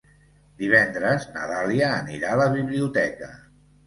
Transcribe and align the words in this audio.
Divendres 0.61 1.27
na 1.35 1.43
Dàlia 1.51 1.89
anirà 1.97 2.31
a 2.37 2.39
la 2.41 2.47
biblioteca. 2.57 3.29